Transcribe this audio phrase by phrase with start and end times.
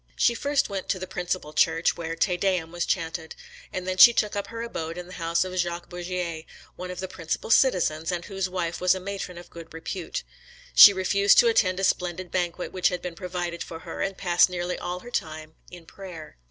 [0.15, 3.35] She first went to the principal church, where TE DEUM was chaunted;
[3.71, 6.43] and then she took up her abode in the house of Jacques Bourgier,
[6.75, 10.23] one of the principal citizens, and whose wife was a matron of good repute.
[10.73, 14.49] She refused to attend a splendid banquet which had been provided for her, and passed
[14.49, 16.35] nearly all her time in prayer.